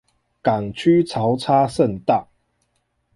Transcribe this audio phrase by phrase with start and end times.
[0.41, 2.25] 港區潮差甚大